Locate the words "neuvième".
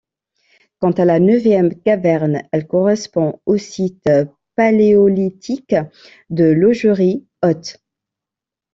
1.19-1.79